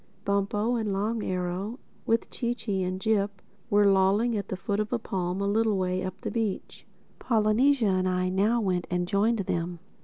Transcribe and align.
Bumpo 0.25 0.77
and 0.77 0.91
Long 0.91 1.21
Arrow, 1.23 1.77
with 2.07 2.31
Chee 2.31 2.55
Chee 2.55 2.81
and 2.81 2.99
Jip, 2.99 3.39
were 3.69 3.85
lolling 3.85 4.35
at 4.35 4.47
the 4.47 4.57
foot 4.57 4.79
of 4.79 4.91
a 4.91 4.97
palm 4.97 5.39
a 5.41 5.47
little 5.47 5.77
way 5.77 6.01
up 6.03 6.21
the 6.21 6.31
beach. 6.31 6.87
Polynesia 7.19 7.85
and 7.89 8.09
I 8.09 8.27
now 8.29 8.59
went 8.59 8.87
and 8.89 9.07
joined 9.07 9.41
them. 9.41 9.77